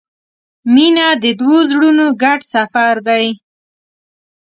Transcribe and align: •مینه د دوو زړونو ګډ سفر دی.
•مینه 0.73 1.07
د 1.23 1.25
دوو 1.39 1.57
زړونو 1.69 2.05
ګډ 2.21 2.39
سفر 2.53 2.95
دی. 3.07 3.25